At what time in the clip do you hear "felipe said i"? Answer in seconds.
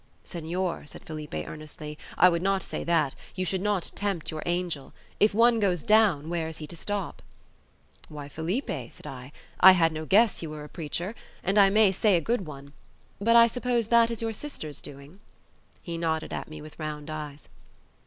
8.27-9.31